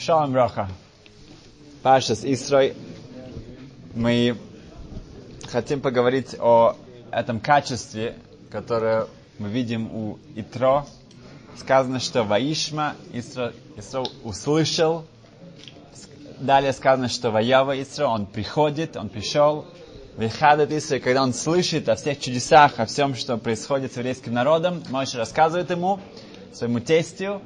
[0.00, 0.66] Шалом Броха.
[1.82, 2.74] Пашас Исрой.
[3.94, 4.34] Мы
[5.46, 6.76] хотим поговорить о
[7.10, 8.16] этом качестве,
[8.50, 9.08] которое
[9.38, 10.86] мы видим у Итро.
[11.58, 15.04] Сказано, что Ваишма Исро, Исро услышал.
[16.38, 19.66] Далее сказано, что Ваява Исро, он приходит, он пришел.
[20.16, 24.82] Вихадат Исро, когда он слышит о всех чудесах, о всем, что происходит с еврейским народом,
[24.88, 26.00] Мойша рассказывает ему,
[26.54, 27.42] своему тестю,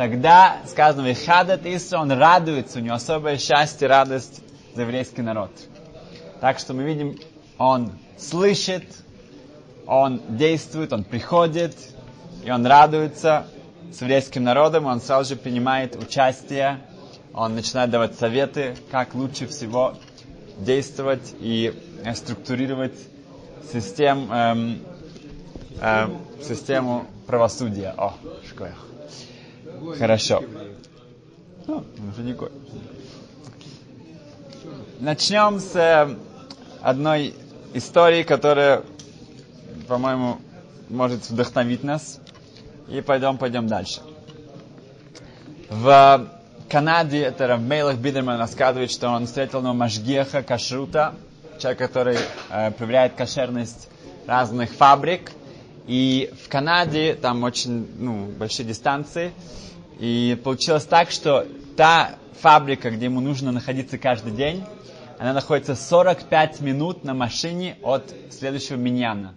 [0.00, 4.40] тогда сказано, Вихадат Исра, он радуется, у него особое счастье, радость
[4.74, 5.50] за еврейский народ.
[6.40, 7.18] Так что мы видим,
[7.58, 8.84] он слышит,
[9.86, 11.76] он действует, он приходит,
[12.42, 13.46] и он радуется
[13.92, 16.80] с еврейским народом, он сразу же принимает участие,
[17.34, 19.92] он начинает давать советы, как лучше всего
[20.56, 21.74] действовать и
[22.14, 22.98] структурировать
[23.70, 24.78] систем, эм,
[25.82, 27.92] эм, систему правосудия.
[27.98, 28.14] О,
[28.48, 28.86] шкоях.
[29.98, 30.42] Хорошо.
[31.66, 32.36] Ну, уже не.
[34.98, 36.16] Начнем с э,
[36.82, 37.34] одной
[37.74, 38.82] истории, которая,
[39.88, 40.38] по-моему,
[40.88, 42.20] может вдохновить нас.
[42.88, 44.00] И пойдем, пойдем дальше.
[45.68, 46.28] В
[46.68, 51.14] Канаде это Равмейлах Бидерман рассказывает, что он встретил на Машгеха Кашрута,
[51.58, 52.18] человек, который
[52.50, 53.88] э, проверяет кошерность
[54.26, 55.30] разных фабрик.
[55.90, 59.32] И в Канаде там очень ну, большие дистанции.
[59.98, 64.62] И получилось так, что та фабрика, где ему нужно находиться каждый день,
[65.18, 69.34] она находится 45 минут на машине от следующего миньяна.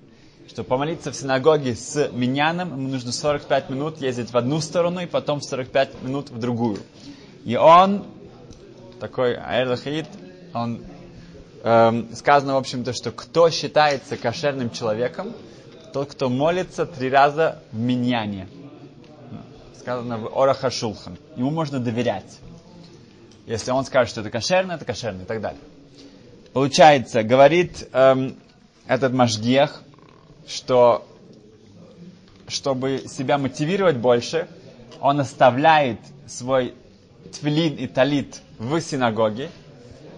[0.47, 5.07] Чтобы помолиться в синагоге с миньяном, ему нужно 45 минут ездить в одну сторону и
[5.07, 6.77] потом 45 минут в другую.
[7.45, 8.05] И он,
[8.99, 10.05] такой Аэрлахаид,
[10.53, 10.83] он
[11.63, 15.33] эм, сказано, в общем-то, что кто считается кошерным человеком,
[15.94, 18.47] тот, кто молится три раза в миньяне
[19.83, 21.17] сказано в Ораха Шулхан.
[21.35, 22.39] Ему можно доверять.
[23.45, 25.59] Если он скажет, что это кошерно, это кошерно и так далее.
[26.53, 28.38] Получается, говорит эм,
[28.88, 29.84] этот Машгех,
[30.47, 31.06] что
[32.47, 34.47] чтобы себя мотивировать больше,
[35.01, 36.73] он оставляет свой
[37.38, 39.50] твилин и талит в синагоге.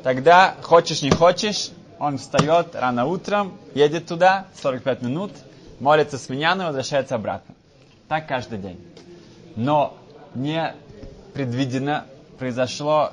[0.04, 5.32] Тогда, хочешь не хочешь, он встает рано утром, едет туда, 45 минут,
[5.80, 7.56] молится с меня, и возвращается обратно.
[8.08, 8.80] Так каждый день
[9.56, 9.98] но
[10.34, 10.74] не
[11.34, 12.06] предвидено,
[12.38, 13.12] произошло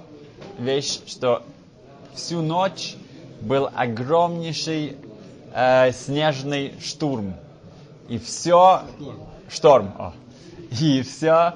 [0.58, 1.42] вещь, что
[2.14, 2.96] всю ночь
[3.40, 4.96] был огромнейший
[5.52, 7.34] э, снежный штурм.
[8.08, 8.82] И все...
[8.98, 9.20] Шторм.
[9.48, 9.94] Шторм.
[9.98, 10.12] О.
[10.80, 11.54] И все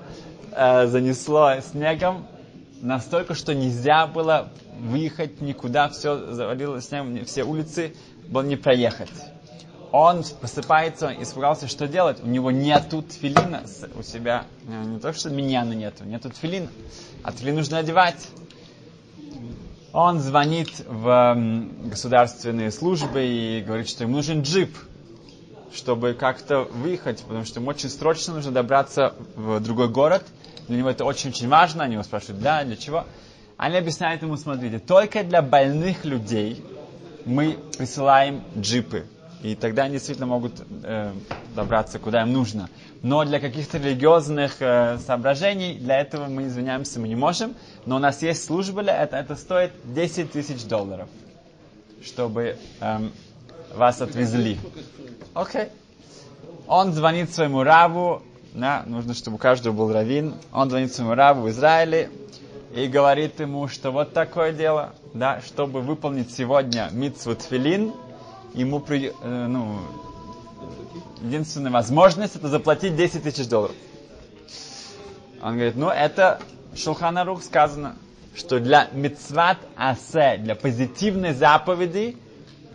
[0.52, 2.26] э, занесло снегом
[2.80, 7.94] настолько, что нельзя было выехать никуда, все завалило снегом, все улицы
[8.28, 9.10] было не проехать
[9.96, 12.18] он просыпается, испугался, что делать.
[12.22, 13.62] У него нету тфилина
[13.98, 14.44] у себя.
[14.68, 16.68] Э, не то, что миньяна нету, нету тфилина.
[17.22, 18.28] А тфилин нужно одевать.
[19.92, 21.34] Он звонит в
[21.84, 24.76] государственные службы и говорит, что ему нужен джип,
[25.72, 30.24] чтобы как-то выехать, потому что ему очень срочно нужно добраться в другой город.
[30.68, 31.84] Для него это очень-очень важно.
[31.84, 33.06] Они его спрашивают, да, для чего?
[33.56, 36.62] Они объясняют ему, смотрите, только для больных людей
[37.24, 39.06] мы присылаем джипы
[39.46, 41.12] и тогда они действительно могут э,
[41.54, 42.68] добраться куда им нужно.
[43.02, 47.54] Но для каких-то религиозных э, соображений, для этого мы извиняемся, мы не можем.
[47.84, 51.08] Но у нас есть служба для этого, это стоит 10 тысяч долларов,
[52.02, 53.12] чтобы эм,
[53.76, 54.58] вас отвезли.
[55.34, 55.62] Окей.
[55.62, 55.68] Okay.
[56.66, 60.34] Он звонит своему раву, да, нужно, чтобы у каждого был равин.
[60.52, 62.10] Он звонит своему раву в Израиле
[62.74, 67.92] и говорит ему, что вот такое дело, да, чтобы выполнить сегодня митцву тфилин–
[68.54, 69.78] ему при, э, ну,
[71.22, 73.74] единственная возможность это заплатить 10 тысяч долларов.
[75.42, 76.40] Он говорит, ну это
[76.74, 77.96] Шулханарух сказано,
[78.34, 82.16] что для мицват асе, для позитивной заповеди,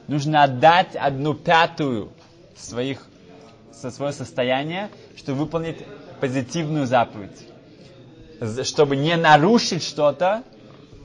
[0.07, 2.11] нужно отдать одну пятую
[2.55, 3.05] своих,
[3.73, 5.77] со своего состояния, чтобы выполнить
[6.19, 7.37] позитивную заповедь.
[8.63, 10.43] Чтобы не нарушить что-то,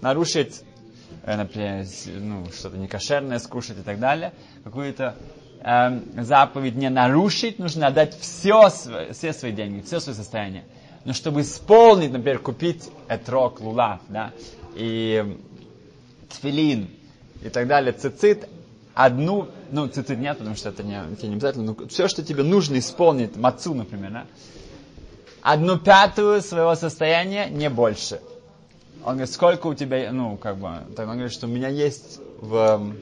[0.00, 0.62] нарушить
[1.26, 1.84] например,
[2.20, 4.32] ну, что-то некошерное скушать и так далее,
[4.62, 5.16] какую-то
[5.60, 8.68] э, заповедь не нарушить, нужно отдать все,
[9.12, 10.64] все свои деньги, все свое состояние.
[11.04, 14.32] Но чтобы исполнить, например, купить этрок, лулав, да,
[14.76, 15.36] и
[16.28, 16.88] тфилин,
[17.42, 18.48] и так далее, цицит,
[18.94, 22.42] одну, ну, цицит нет, потому что это не, тебе не обязательно, но все, что тебе
[22.44, 24.26] нужно исполнить, мацу, например, да,
[25.42, 28.20] одну пятую своего состояния, не больше.
[29.04, 32.20] Он говорит, сколько у тебя, ну, как бы, так он говорит, что у меня есть
[32.40, 32.92] в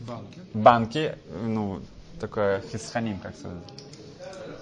[0.00, 1.80] банке, банке ну,
[2.20, 3.58] такое хисханим, как сказать,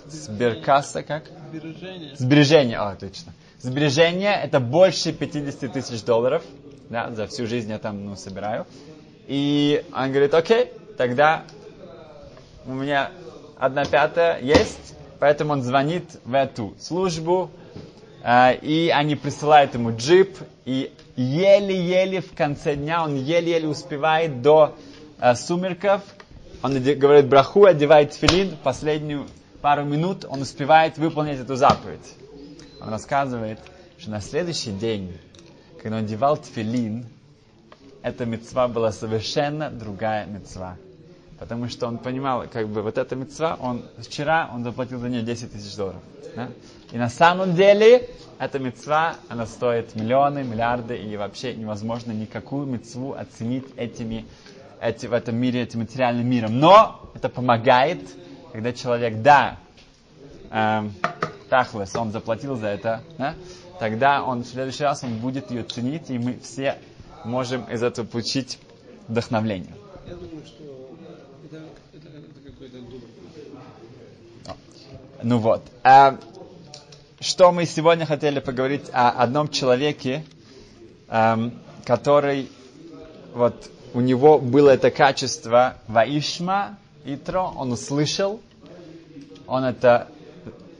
[0.06, 1.24] сберкасса, как?
[1.50, 2.16] Сбережение.
[2.16, 3.32] Сбережение, а, отлично.
[3.60, 6.42] сбережения это больше 50 тысяч долларов.
[6.90, 8.66] Да, за всю жизнь я там ну, собираю.
[9.26, 11.44] И он говорит, окей, тогда
[12.66, 13.10] у меня
[13.56, 17.50] одна пятая есть, поэтому он звонит в эту службу,
[18.26, 24.74] и они присылают ему джип, и еле-еле в конце дня он еле-еле успевает до
[25.20, 26.02] э, сумерков,
[26.62, 29.26] он говорит браху, одевает филин, последнюю
[29.60, 32.14] пару минут он успевает выполнить эту заповедь.
[32.80, 33.58] Он рассказывает,
[33.98, 35.18] что на следующий день,
[35.82, 37.06] когда он одевал тфилин,
[38.02, 40.76] эта мецва была совершенно другая мецва.
[41.38, 45.22] Потому что он понимал, как бы вот эта мецва, он вчера он заплатил за нее
[45.22, 46.00] 10 тысяч долларов.
[46.34, 46.48] Да?
[46.94, 48.08] И на самом деле
[48.38, 54.24] эта мецва, она стоит миллионы, миллиарды, и вообще невозможно никакую мецву оценить этими,
[54.80, 56.60] эти, в этом мире, этим материальным миром.
[56.60, 57.98] Но это помогает,
[58.52, 59.58] когда человек, да,
[60.52, 60.94] эм,
[61.48, 63.34] тахлес, он заплатил за это, да,
[63.80, 66.78] тогда он в следующий раз он будет ее ценить, и мы все
[67.24, 68.60] можем из этого получить
[69.08, 69.74] вдохновление.
[70.06, 70.62] Я думаю, что
[71.44, 72.78] это, это, это какой-то
[75.24, 75.62] Ну вот.
[75.82, 76.18] А,
[77.24, 80.26] что мы сегодня хотели поговорить о одном человеке,
[81.08, 81.54] эм,
[81.86, 82.50] который
[83.32, 86.76] вот у него было это качество Ваишма
[87.06, 88.42] Итро, он услышал,
[89.46, 90.08] он это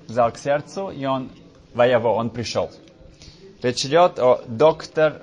[0.07, 1.31] взял к сердцу, и он
[1.73, 2.71] воево, он пришел.
[3.63, 5.23] Речь идет о доктор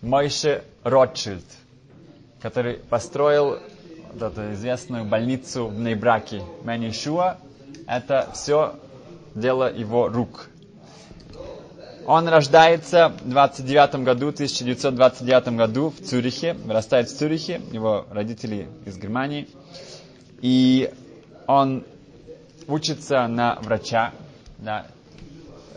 [0.00, 1.44] Мойше Ротшильд,
[2.40, 3.60] который построил
[4.12, 7.36] вот эту известную больницу в Нейбраке, Менишуа.
[7.86, 8.74] Это все
[9.34, 10.48] дело его рук.
[12.06, 18.98] Он рождается в 29 году, 1929 году в Цюрихе, вырастает в Цюрихе, его родители из
[18.98, 19.48] Германии.
[20.40, 20.92] И
[21.46, 21.84] он
[22.66, 24.12] учится на врача,
[24.58, 24.86] на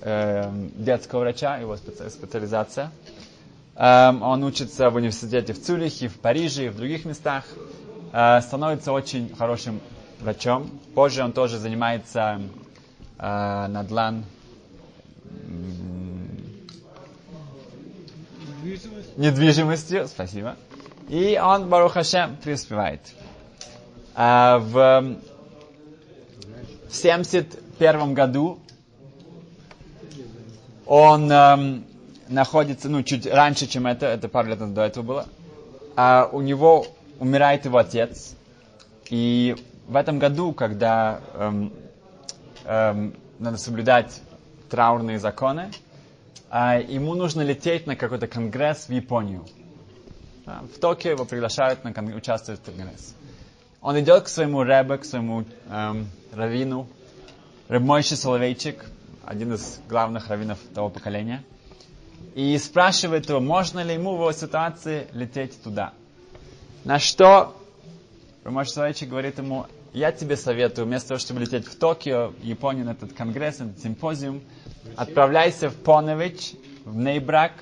[0.02, 2.92] э, детского врача, его специализация.
[3.76, 7.44] Эм, он учится в университете в Цюрихе, в Париже и в других местах.
[8.14, 9.80] Э, становится очень хорошим
[10.22, 10.72] врачом.
[10.96, 12.42] Позже он тоже занимается
[13.28, 14.24] надлан
[19.18, 20.08] недвижимостью.
[20.08, 20.56] Спасибо.
[21.08, 23.02] И он, Барух Хашем, преуспевает.
[24.16, 25.16] Э, в,
[26.90, 28.60] в 71 году
[30.86, 31.86] он эм,
[32.28, 35.26] находится, ну, чуть раньше, чем это, это пару лет до этого было,
[35.96, 36.86] а у него
[37.20, 38.36] умирает его отец.
[39.10, 39.56] И
[39.88, 41.74] в этом году, когда эм,
[42.66, 44.22] эм, надо соблюдать
[44.70, 45.72] траурные законы,
[46.50, 49.46] а ему нужно лететь на какой-то конгресс в Японию.
[50.46, 53.16] В Токио его приглашают на кон- участвовать в конгресс.
[53.82, 56.88] Он идет к своему рэбе, к своему эм, раввину,
[57.68, 58.86] Рэбмойши Соловейчик,
[59.26, 61.44] один из главных раввинов того поколения–
[62.36, 65.94] и спрашивает его, можно ли ему в его ситуации лететь туда.
[66.84, 67.56] На что
[68.46, 72.92] Рамаш Салайчик говорит ему, я тебе советую, вместо того, чтобы лететь в Токио, Японию, на
[72.92, 74.44] этот конгресс, на этот симпозиум,
[74.96, 76.52] отправляйся в Понович,
[76.86, 77.54] в Нейбрак,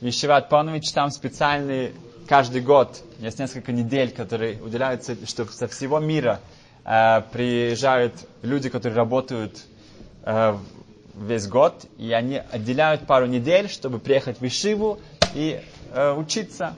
[0.00, 1.92] в Ешеват Понович, там специальный
[2.26, 6.40] каждый год, есть несколько недель, которые уделяются, что со всего мира
[6.84, 9.62] э, приезжают люди, которые работают
[10.24, 10.56] э,
[11.14, 14.98] весь год, и они отделяют пару недель, чтобы приехать в Ишиву
[15.36, 15.60] и
[15.92, 16.74] э, учиться.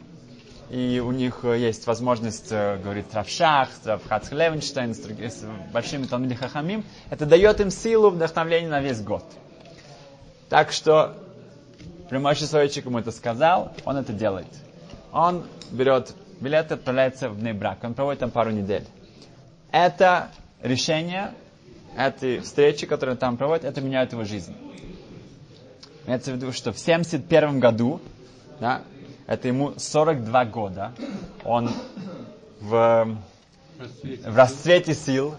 [0.71, 6.35] И у них э, есть возможность, э, говорит Равшах, Равхац Левенштейн, с, с большими Талмиди
[6.35, 6.85] Хахамим.
[7.11, 9.25] Это дает им силу, вдохновление на весь год.
[10.49, 11.17] Так что
[12.09, 14.49] прямой часовичек ему это сказал, он это делает.
[15.13, 17.79] Он берет билет, отправляется в Нейбрак.
[17.83, 18.85] Он проводит там пару недель.
[19.71, 20.31] Это
[20.63, 21.33] решение
[21.97, 24.55] эти встречи, которые он там проводит, это меняет его жизнь.
[26.07, 28.01] Имеется в виду, что в 71 году,
[28.61, 28.83] да,
[29.27, 30.93] это ему 42 года,
[31.45, 31.71] он
[32.61, 33.17] в,
[33.79, 35.35] в расцвете сил,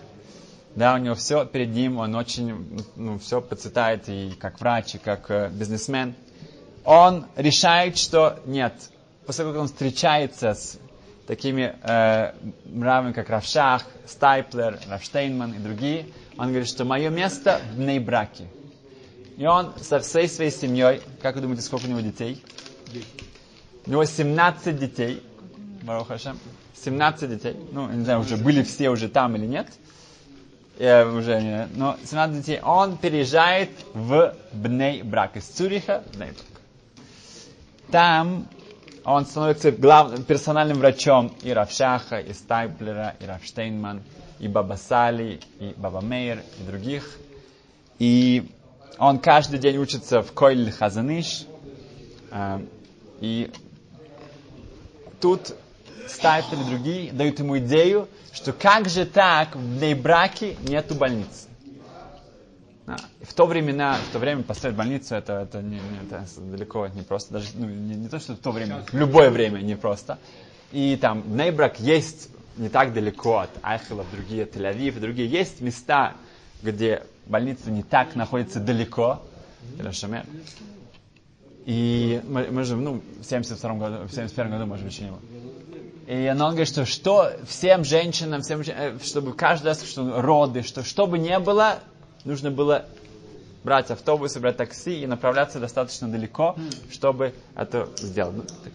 [0.76, 4.98] да, у него все перед ним, он очень, ну, все процветает и как врач, и
[5.00, 6.14] как э, бизнесмен.
[6.86, 8.74] Он решает, что нет,
[9.26, 10.78] после того, как он встречается с
[11.26, 12.34] такими э,
[12.66, 16.06] мравами, как Равшах, Стайплер, Равштейнман и другие,
[16.38, 18.48] он говорит, что мое место в Нейбраке.
[19.38, 22.44] И он со всей своей семьей, как вы думаете, сколько у него детей?
[23.88, 25.24] У него 17 детей.
[25.84, 26.10] Барух
[26.84, 27.56] 17 детей.
[27.72, 29.68] Ну, не знаю, уже были все уже там или нет.
[30.78, 32.60] Я уже не Но 17 детей.
[32.62, 35.38] Он переезжает в Бней-Брак.
[35.38, 36.46] Из Цюриха в Бней-Брак.
[37.92, 38.48] Там
[39.06, 44.04] он становится главным персональным врачом и Равшаха, и Стайплера, и Равштейнман,
[44.40, 47.18] и Баба Сали, и Баба Мейер, и других.
[48.00, 48.52] И
[48.98, 51.46] он каждый день учится в Койль Хазаныш.
[52.32, 52.60] Э,
[53.22, 53.50] и
[55.20, 55.56] тут
[56.08, 61.48] стайфели другие дают ему идею, что как же так в Нейбраке нету больницы.
[62.86, 66.88] А, в то времена, в то время построить больницу, это, это, не, не, это далеко
[66.88, 69.76] не просто, даже ну, не, не то, что в то время, в любое время не
[69.76, 70.18] просто.
[70.72, 75.30] И там Нейбрак есть не так далеко от Айхела, другие, Тель-Авив, другие.
[75.30, 76.14] Есть места,
[76.62, 79.22] где больница не так находится далеко,
[81.68, 85.20] и мы, мы же, ну, в 72 году, в 71 году, может быть, его.
[86.08, 90.86] И он говорит, что, что всем женщинам, всем, э, чтобы каждый раз, что роды, что
[90.86, 91.80] что бы ни было,
[92.24, 92.86] нужно было
[93.66, 96.56] брать автобус, брать такси и направляться достаточно далеко,
[96.90, 98.38] чтобы это сделать.
[98.38, 98.74] Ну, так,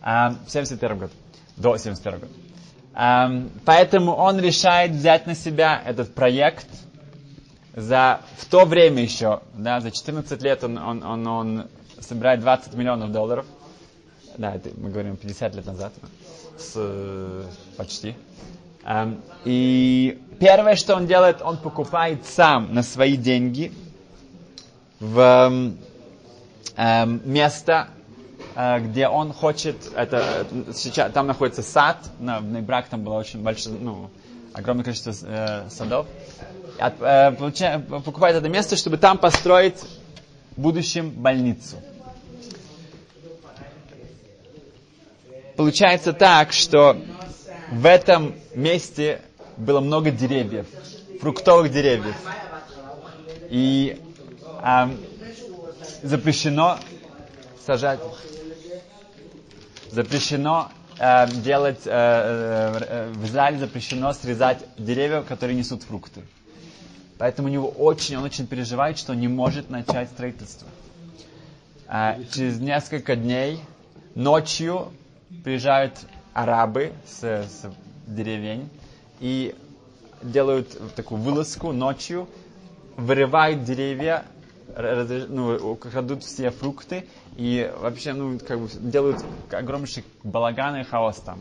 [0.00, 1.12] а, в 71 году.
[1.56, 2.32] До 71 года.
[2.94, 6.68] Um, поэтому он решает взять на себя этот проект
[7.74, 11.66] за в то время еще, да, за 14 лет он, он, он, он
[12.00, 13.46] собирает 20 миллионов долларов.
[14.36, 15.92] Да, это мы говорим 50 лет назад.
[16.58, 18.14] С, почти.
[18.84, 23.72] Um, и первое, что он делает, он покупает сам на свои деньги
[25.00, 25.18] в
[26.76, 27.88] um, место,
[28.54, 33.42] Э, где он хочет, это сейчас, там находится сад, на, в Нейбрак там было очень
[33.42, 34.10] большое, ну,
[34.52, 36.06] огромное количество э, садов.
[36.78, 39.78] От, э, получая, покупает это место, чтобы там построить
[40.56, 41.76] в будущем больницу.
[45.56, 46.96] Получается так, что
[47.70, 49.20] в этом месте
[49.56, 50.66] было много деревьев,
[51.20, 52.16] фруктовых деревьев.
[53.50, 54.00] И
[54.62, 54.88] э,
[56.02, 56.78] запрещено
[57.64, 58.00] сажать
[59.94, 66.22] запрещено э, делать, э, э, в Израиле запрещено срезать деревья, которые несут фрукты.
[67.18, 70.68] Поэтому у него очень, он очень переживает, что не может начать строительство.
[71.86, 73.60] А через несколько дней
[74.14, 74.92] ночью
[75.44, 75.94] приезжают
[76.32, 77.66] арабы с, с
[78.06, 78.68] деревень
[79.20, 79.54] и
[80.22, 82.28] делают такую вылазку ночью,
[82.96, 84.24] вырывают деревья,
[84.76, 87.06] ну, крадут все фрукты
[87.36, 91.40] и вообще, ну, как бы делают огромнейший балаган и хаос там.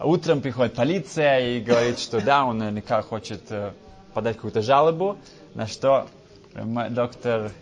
[0.00, 3.72] Утром приходит полиция и говорит, что да, он наверняка хочет э,
[4.14, 5.18] подать какую-то жалобу,
[5.54, 6.08] на что
[6.90, 7.52] доктор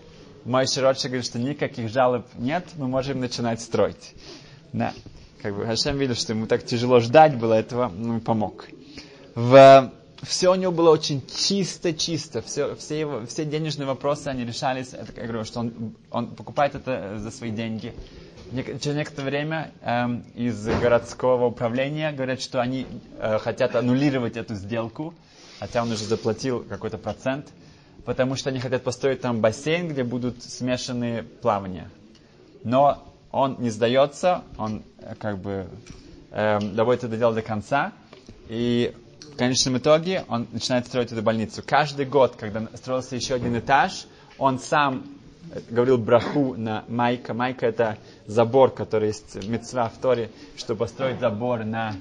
[0.45, 4.15] мой Ротши говорит, что никаких жалоб нет, мы можем начинать строить.
[4.73, 4.93] Да.
[5.43, 8.67] Как бы Хашем видел, что ему так тяжело ждать было этого, ну, помог.
[9.35, 12.43] В все у него было очень чисто-чисто.
[12.43, 14.93] Все, все, его, все денежные вопросы, они решались.
[14.93, 17.95] Это, я говорю, что он, он покупает это за свои деньги.
[18.53, 22.87] Через некоторое время эм, из городского управления говорят, что они
[23.19, 25.15] э, хотят аннулировать эту сделку,
[25.59, 27.47] хотя он уже заплатил какой-то процент,
[28.05, 31.91] потому что они хотят построить там бассейн, где будут смешанные плавания.
[32.65, 35.67] Но он не сдается, он э, как бы
[36.31, 37.93] э, доводит это дело до конца,
[38.49, 38.95] и
[39.33, 41.63] в конечном итоге он начинает строить эту больницу.
[41.67, 44.07] Каждый год, когда строился еще один этаж,
[44.39, 45.05] он сам
[45.53, 47.35] э, говорил браху на майка.
[47.35, 51.95] Майка это забор, который есть мецва в Торе, чтобы построить забор на,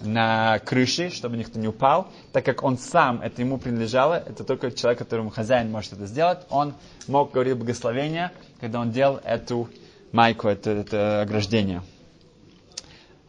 [0.00, 2.08] на крыше, чтобы никто не упал.
[2.32, 6.40] Так как он сам, это ему принадлежало, это только человек, которому хозяин может это сделать,
[6.50, 6.74] он
[7.06, 9.68] мог говорить благословение, когда он делал эту
[10.12, 11.82] майку, это, это ограждение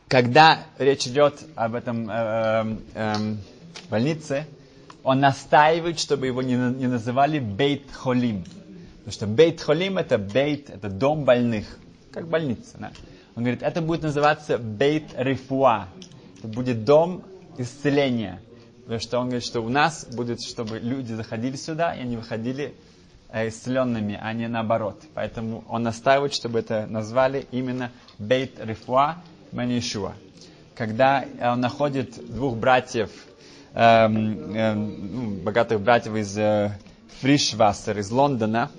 [0.10, 3.36] когда речь идет об этом э, э, э,
[3.92, 4.48] больнице,
[5.04, 8.44] он настаивает, чтобы его не, не называли Бейт Холим.
[8.98, 11.78] Потому что Бейт Холим это бейт, это дом больных,
[12.12, 12.78] как больница.
[12.80, 12.92] Да?
[13.36, 15.88] Он говорит, это будет называться Бейт Рифуа.
[15.96, 17.24] Это будет дом
[17.58, 18.40] исцеления.
[18.84, 22.74] Потому что он говорит, что у нас будет, чтобы люди заходили сюда, и они выходили
[23.32, 25.00] э, исцеленными, а не наоборот.
[25.14, 29.18] Поэтому он настаивает, чтобы это назвали именно Бейт Рифуа,
[29.52, 30.14] Манишуа.
[30.76, 33.12] Когда он находит двух братьев,
[33.74, 36.72] эм, эм, ну, богатых братьев из э,
[37.20, 38.72] Фришвассер, из Лондона,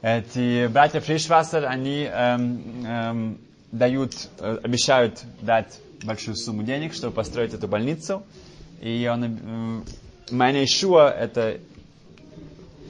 [0.00, 3.38] эти братья Фришвассер, они эм, эм,
[3.72, 8.22] дают, э, обещают дать большую сумму денег, чтобы построить эту больницу.
[8.80, 9.82] И он, э,
[10.30, 11.58] Манишуа, это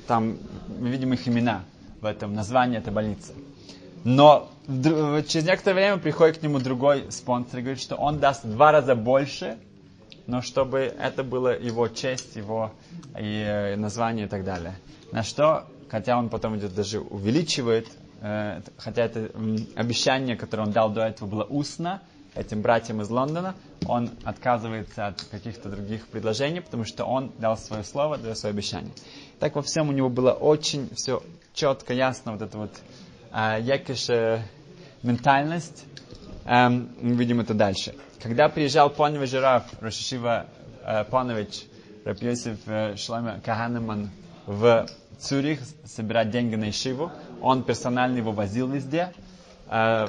[0.06, 0.38] там,
[0.80, 1.64] мы видим их имена
[2.00, 3.32] в этом названии этой больницы.
[4.04, 8.50] Но через некоторое время приходит к нему другой спонсор и говорит, что он даст в
[8.50, 9.58] два раза больше,
[10.26, 12.72] но чтобы это было его честь, его
[13.18, 14.74] и, э, название и так далее.
[15.10, 17.88] На что, хотя он потом идет даже увеличивает,
[18.20, 19.30] э, хотя это
[19.74, 22.02] обещание, которое он дал до этого, было устно,
[22.34, 23.54] этим братьям из Лондона,
[23.86, 28.92] он отказывается от каких-то других предложений, потому что он дал свое слово, дал свое обещание.
[29.38, 31.22] Так во всем у него было очень все
[31.54, 32.70] четко, ясно, вот эта вот
[33.32, 34.42] э, якиша
[35.02, 35.84] ментальность.
[36.44, 37.94] Эм, мы видим это дальше.
[38.22, 40.46] Когда приезжал Понович Жираф, Рошишива
[40.84, 41.64] э, Понович,
[42.04, 44.10] Рапьосиф э, Шлема Каханеман
[44.46, 44.86] в
[45.18, 47.10] Цюрих собирать деньги на Ишиву,
[47.42, 49.12] он персонально его возил везде.
[49.68, 50.08] Э,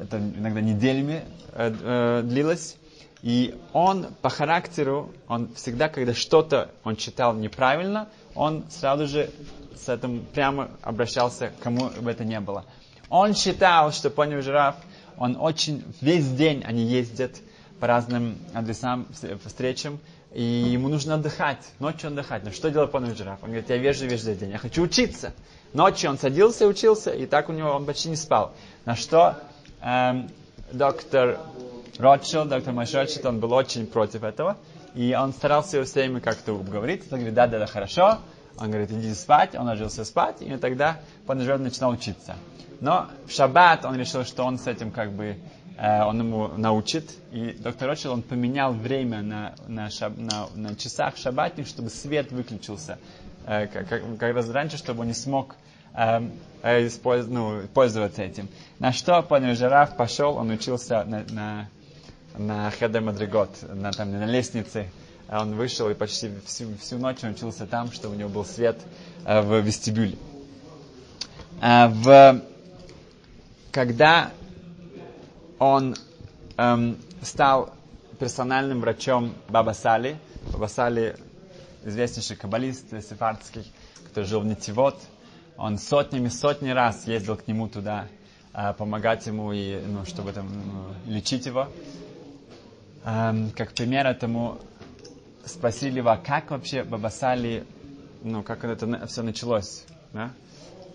[0.00, 2.76] это иногда неделями э, э, длилось.
[3.22, 9.30] И он по характеру, он всегда, когда что-то он читал неправильно, он сразу же
[9.76, 12.64] с этим прямо обращался, кому бы это не было.
[13.10, 14.76] Он считал, что понял жираф,
[15.16, 17.32] он очень, весь день они ездят
[17.80, 19.08] по разным адресам,
[19.44, 19.98] встречам,
[20.32, 22.44] и ему нужно отдыхать, ночью отдыхать.
[22.44, 23.38] Но что делает понял жираф?
[23.42, 25.32] Он говорит, я вижу весь день, я хочу учиться.
[25.72, 28.52] Ночью он садился учился, и так у него он почти не спал.
[28.84, 29.38] На что
[30.72, 31.38] доктор
[31.98, 34.56] Ротшилд, доктор Майш Ротшилд, он был очень против этого.
[34.94, 37.04] И он старался его все время как-то уговорить.
[37.10, 38.18] Он говорит, да, да, да, хорошо.
[38.58, 39.54] Он говорит, иди спать.
[39.54, 40.36] Он ложился спать.
[40.40, 42.36] И тогда Панажер начинал учиться.
[42.80, 45.36] Но в шаббат он решил, что он с этим как бы,
[45.76, 47.10] э, он ему научит.
[47.32, 52.30] И доктор Ротшилд, он поменял время на, на, шаб, на, на часах шаббатных, чтобы свет
[52.30, 52.98] выключился.
[53.46, 55.56] Э, как, как раз раньше, чтобы он не смог
[56.62, 58.48] использ, ну, пользоваться этим.
[58.78, 61.68] На что понял жираф пошел, он учился на, на,
[62.36, 64.90] на Хедер Мадригот, на, там, на лестнице.
[65.30, 68.80] Он вышел и почти всю, всю ночь он учился там, что у него был свет
[69.26, 70.16] э, в вестибюле.
[71.60, 72.40] Э, в,
[73.72, 74.30] когда
[75.58, 75.96] он
[76.56, 77.74] эм, стал
[78.18, 80.16] персональным врачом Баба Сали,
[80.52, 81.16] Баба Сали
[81.84, 83.70] известнейший каббалист сефардский,
[84.08, 84.98] который жил в Нитивот,
[85.58, 88.06] он сотнями, сотни раз ездил к нему туда,
[88.54, 91.68] э, помогать ему, и, ну, чтобы там, ну, лечить его.
[93.04, 94.58] Эм, как пример этому
[95.44, 97.66] спросили его, а как вообще Бабасали,
[98.22, 100.30] ну, как это все началось, да?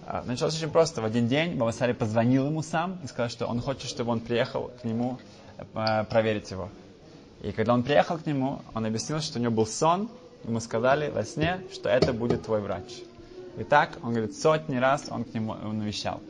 [0.05, 1.01] А, началось очень просто.
[1.01, 4.72] В один день Бабасали позвонил ему сам и сказал, что он хочет, чтобы он приехал
[4.81, 5.20] к нему
[5.57, 6.70] э, проверить его.
[7.42, 10.09] И когда он приехал к нему, он объяснил, что у него был сон,
[10.46, 13.03] ему сказали во сне, что это будет твой врач.
[13.57, 16.22] И так, он говорит, сотни раз он к нему навещал.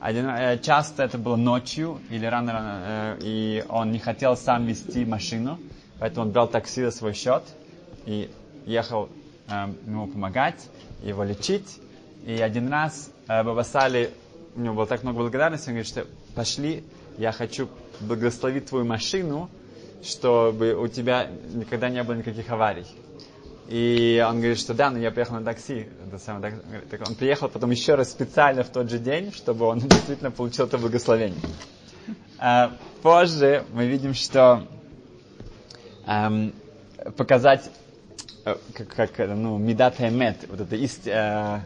[0.00, 5.04] Один, э, часто это было ночью или рано-рано, э, и он не хотел сам вести
[5.04, 5.58] машину,
[5.98, 7.42] поэтому он брал такси за свой счет
[8.06, 8.30] и
[8.66, 9.08] ехал
[9.48, 10.68] э, ему помогать,
[11.02, 11.80] его лечить.
[12.24, 14.10] И один раз э, Баба Сали,
[14.54, 16.84] у него было так много благодарности, он говорит, что пошли,
[17.16, 17.68] я хочу
[18.00, 19.50] благословить твою машину,
[20.04, 22.86] чтобы у тебя никогда не было никаких аварий.
[23.68, 25.88] И он говорит, что да, но я приехал на такси.
[26.90, 30.64] Так, он приехал потом еще раз специально в тот же день, чтобы он действительно получил
[30.66, 31.42] это благословение.
[32.38, 34.66] А, позже мы видим, что
[36.06, 36.54] эм,
[37.18, 37.70] показать
[38.46, 41.60] э, как, как ну, медат эмет, вот эта э,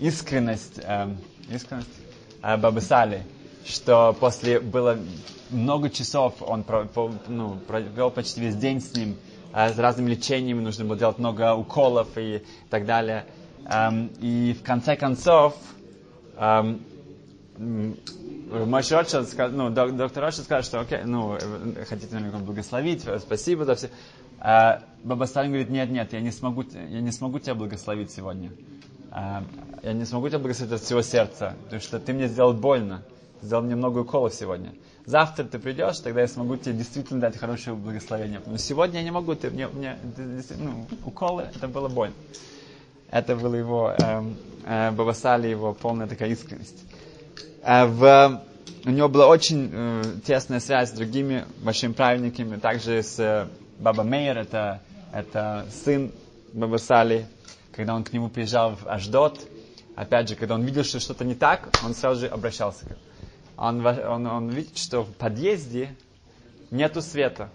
[0.00, 1.14] искренность, э,
[1.48, 1.88] искренность
[2.42, 3.22] э, Бабысали,
[3.64, 4.98] что после было
[5.50, 6.88] много часов, он про,
[7.28, 9.16] ну, провел почти весь день с ним,
[9.56, 13.24] с разными лечениями, нужно было делать много уколов и так далее.
[14.20, 15.56] И в конце концов,
[16.38, 16.76] мой
[18.90, 21.38] Ротшильд, ну, доктор Ротшильд сказал, что окей, ну,
[21.88, 23.88] хотите меня благословить, спасибо за все.
[24.38, 28.52] А Баба Сталин говорит, нет, нет, я не смогу, я не смогу тебя благословить сегодня.
[29.10, 29.42] А,
[29.82, 33.02] я не смогу тебя благословить от всего сердца, потому что ты мне сделал больно,
[33.40, 34.74] сделал мне много уколов сегодня
[35.06, 38.40] завтра ты придешь, тогда я смогу тебе действительно дать хорошее благословение.
[38.44, 39.96] Но сегодня я не могу, ты мне, мне
[40.58, 42.14] ну, уколы, это было больно.
[43.10, 44.22] Это было его, э,
[44.64, 46.82] э, Бабасали, его полная такая искренность.
[47.62, 48.42] Э, в,
[48.84, 53.46] у него была очень э, тесная связь с другими большими праведниками, также с э,
[53.78, 56.10] Баба Мейер, это, это сын
[56.52, 57.26] Бабасали,
[57.76, 59.38] когда он к нему приезжал в Аждот,
[59.94, 62.98] опять же, когда он видел, что что-то не так, он сразу же обращался к нему
[63.56, 65.94] он, он, он видит, что в подъезде
[66.70, 67.50] нету света.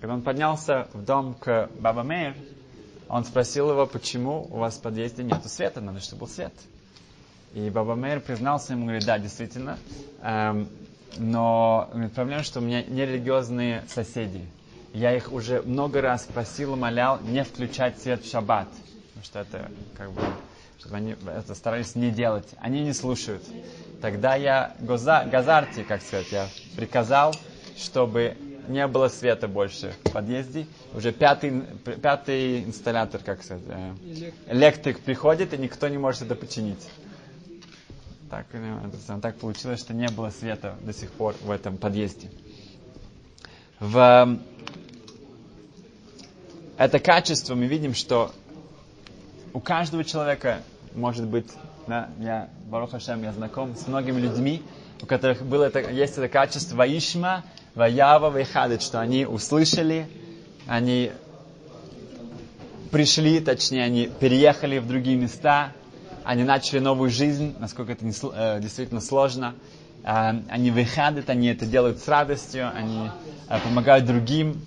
[0.00, 2.34] Когда он поднялся в дом к Баба Мейер,
[3.08, 6.52] он спросил его, почему у вас в подъезде нету света, надо, чтобы был свет.
[7.54, 9.78] И Баба Мейер признался ему, говорит, да, действительно,
[10.22, 10.68] эм,
[11.16, 14.44] но говорит, проблема, что у меня нерелигиозные соседи.
[14.92, 18.68] Я их уже много раз просил и молял не включать свет в шаббат,
[19.08, 20.22] потому что это как бы
[20.86, 22.46] чтобы они это старались не делать.
[22.58, 23.42] Они не слушают.
[24.00, 27.34] Тогда я газа, газарти, как сказать, я приказал,
[27.76, 28.36] чтобы
[28.68, 30.66] не было света больше в подъезде.
[30.94, 31.62] Уже пятый,
[32.02, 33.94] пятый инсталлятор, как сказать, э,
[34.48, 36.86] электрик приходит, и никто не может это починить.
[38.30, 42.28] Так, это, так получилось, что не было света до сих пор в этом подъезде.
[43.80, 44.38] В
[46.76, 48.32] это качество мы видим, что
[49.52, 50.60] у каждого человека
[50.96, 51.46] может быть,
[51.86, 54.62] да, я, Барух Хашем, я знаком с многими людьми,
[55.02, 60.08] у которых было это, есть это качество Ваишма, Ваява, Вайхадет, что они услышали,
[60.66, 61.12] они
[62.90, 65.72] пришли, точнее, они переехали в другие места,
[66.24, 69.54] они начали новую жизнь, насколько это не, э, действительно сложно.
[70.02, 73.10] Э, они выходят, они это делают с радостью, они
[73.48, 74.60] э, помогают другим.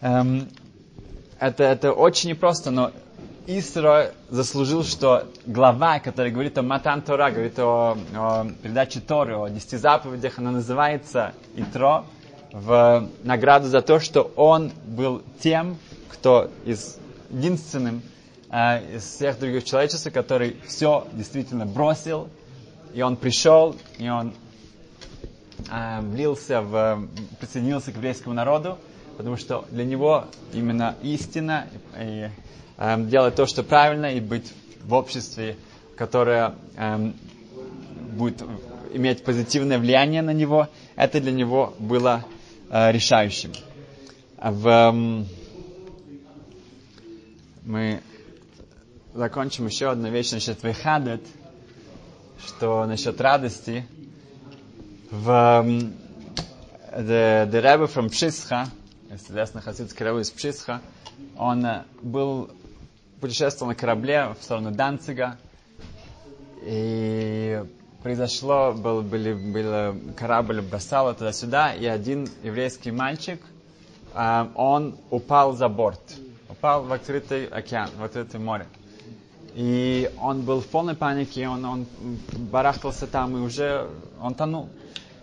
[0.00, 0.48] Эм,
[1.38, 2.90] это, это очень непросто, но
[3.46, 9.48] Исра заслужил, что глава, которая говорит о Матан Тора, говорит о, о передаче Торы, о
[9.48, 12.04] десяти заповедях, она называется Итро
[12.52, 15.76] в награду за то, что он был тем,
[16.08, 16.98] кто из
[17.30, 18.02] единственным
[18.50, 22.28] э, из всех других человечеств, который все действительно бросил,
[22.94, 24.34] и он пришел, и он
[25.68, 27.08] э, влился в,
[27.40, 28.78] присоединился к еврейскому народу,
[29.16, 31.66] потому что для него именно истина
[31.98, 32.28] и
[32.78, 34.52] э, делать то, что правильно, и быть
[34.84, 35.56] в обществе,
[35.96, 37.10] которое э,
[38.12, 38.42] будет
[38.92, 42.24] иметь позитивное влияние на него, это для него было
[42.70, 43.52] э, решающим.
[44.38, 45.24] В, э,
[47.64, 48.00] мы
[49.14, 51.22] закончим еще одну вещь насчет выхадет,
[52.44, 53.86] что насчет радости.
[55.10, 55.64] В
[56.96, 58.68] the, the Rebbe from Pshischa,
[59.14, 60.80] известный хасидский Rebbe из Пшисха,
[61.36, 62.50] он э, был,
[63.20, 65.38] путешествовал на корабле в сторону Данцига,
[66.62, 67.62] и
[68.02, 73.40] произошло, был, были, был, корабль бросал туда-сюда, и один еврейский мальчик,
[74.14, 76.00] э, он упал за борт,
[76.48, 78.66] упал в открытый океан, в открытое море.
[79.54, 81.86] И он был в полной панике, он, он
[82.50, 83.86] барахтался там, и уже
[84.20, 84.70] он тонул.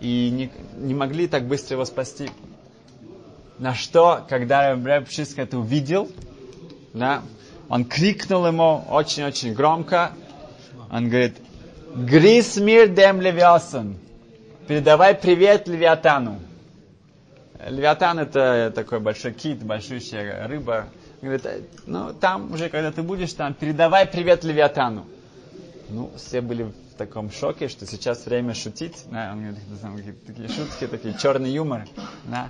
[0.00, 2.30] И не, не могли так быстро его спасти.
[3.60, 6.10] На что, когда Рэб Пшиска это увидел,
[6.94, 7.22] да,
[7.68, 10.12] он крикнул ему очень-очень громко,
[10.90, 11.36] он говорит,
[11.94, 13.98] Грис мир дем Левиасан,
[14.66, 16.40] передавай привет Левиатану.
[17.68, 20.86] Левиатан это такой большой кит, большущая рыба.
[21.20, 21.46] Говорит,
[21.84, 25.04] ну там уже, когда ты будешь там, передавай привет Левиатану.
[25.90, 29.04] Ну, все были в таком шоке, что сейчас время шутить.
[29.10, 29.42] Да, он
[29.96, 31.86] говорит, такие шутки, такие черный юмор.
[32.24, 32.48] Да.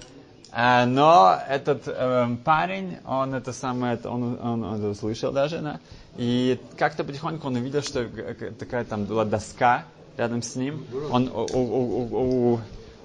[0.53, 5.81] А, но этот э, парень, он это самое, он, он, он услышал даже, да,
[6.17, 8.09] и как-то потихоньку он увидел, что
[8.59, 9.85] такая там была доска
[10.17, 10.85] рядом с ним.
[11.11, 12.61] Он у, у, у,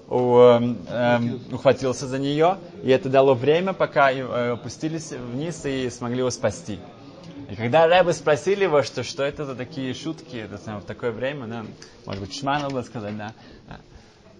[0.08, 6.20] у, эм, ухватился за нее, и это дало время, пока э, опустились вниз и смогли
[6.20, 6.80] его спасти.
[7.50, 11.46] И когда Рэбы спросили его, что, что это за такие шутки это, в такое время,
[11.48, 11.66] да,
[12.06, 13.34] может быть, Шман надо сказать, да,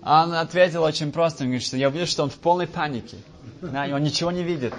[0.06, 3.18] он ответил очень просто, он говорит, что я увидел, что он в полной панике.
[3.62, 4.74] Да, и он ничего не видит.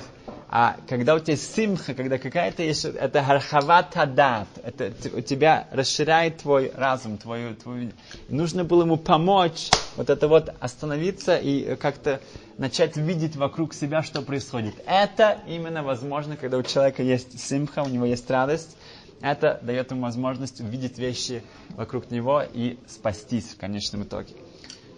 [0.48, 6.38] А когда у тебя симха, когда какая-то есть, это хархават адат, это у тебя расширяет
[6.38, 7.90] твой разум, твою, твою...
[8.28, 12.20] Нужно было ему помочь, вот это вот остановиться и как-то
[12.58, 14.74] начать видеть вокруг себя, что происходит.
[14.86, 18.76] Это именно возможно, когда у человека есть симха, у него есть радость.
[19.20, 24.34] Это дает ему возможность увидеть вещи вокруг него и спастись в конечном итоге.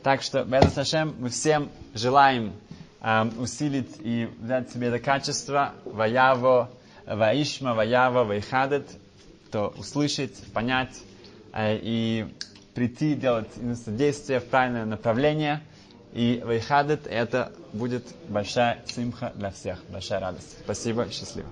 [0.03, 2.53] Так что, Беда Сашем, мы всем желаем
[3.01, 6.71] эм, усилить и взять себе это качество Ваяво,
[7.07, 8.87] Ваишма, Ваява, Вайхадет,
[9.49, 10.95] кто услышать, понять
[11.53, 12.27] э, и
[12.75, 13.49] прийти, делать
[13.87, 15.63] действия в правильное направление.
[16.13, 20.57] И Вайхадет это будет большая симха для всех, большая радость.
[20.65, 21.49] Спасибо, счастливо.